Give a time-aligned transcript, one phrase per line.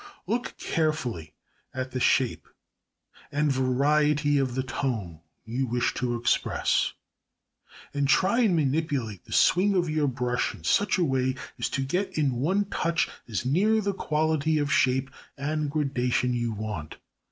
[0.25, 1.35] Look carefully
[1.75, 2.47] at the shape
[3.31, 6.93] and variety of the tone you wish to express,
[7.93, 11.83] and try and manipulate the swing of your brush in such a way as to
[11.85, 16.97] get in one touch as near the quality of shape and gradation you want.